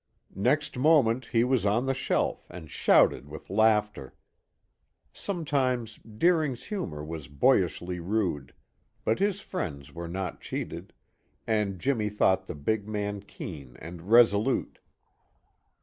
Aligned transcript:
Next 0.41 0.79
moment 0.79 1.25
he 1.27 1.43
was 1.43 1.63
on 1.63 1.85
the 1.85 1.93
shelf 1.93 2.47
and 2.49 2.71
shouted 2.71 3.29
with 3.29 3.51
laughter. 3.51 4.15
Sometimes 5.13 5.97
Deering's 5.97 6.63
humor 6.63 7.03
was 7.03 7.27
boyishly 7.27 7.99
rude, 7.99 8.55
but 9.05 9.19
his 9.19 9.41
friends 9.41 9.93
were 9.93 10.07
not 10.09 10.41
cheated, 10.41 10.93
and 11.45 11.77
Jimmy 11.77 12.09
thought 12.09 12.47
the 12.47 12.55
big 12.55 12.87
man 12.87 13.21
keen 13.21 13.75
and 13.77 14.09
resolute. 14.09 14.79